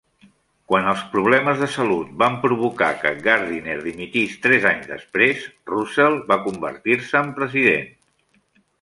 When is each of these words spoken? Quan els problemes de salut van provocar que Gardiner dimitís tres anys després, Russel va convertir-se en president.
Quan 0.71 0.87
els 0.91 1.01
problemes 1.11 1.59
de 1.63 1.67
salut 1.73 2.15
van 2.23 2.39
provocar 2.47 2.89
que 3.03 3.13
Gardiner 3.29 3.77
dimitís 3.85 4.35
tres 4.49 4.67
anys 4.73 4.91
després, 4.95 5.47
Russel 5.75 6.21
va 6.33 6.43
convertir-se 6.51 7.23
en 7.25 7.35
president. 7.41 7.91